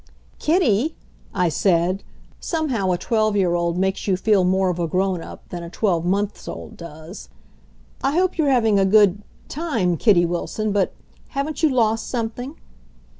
[0.39, 0.95] "Kitty,"
[1.31, 2.03] I said
[2.39, 5.69] somehow a twelve year old makes you feel more of a grown up than a
[5.69, 7.29] twelve months old does
[8.03, 10.93] "I hope you're having a good time, Kitty Wilson, but
[11.27, 12.55] haven't you lost something?"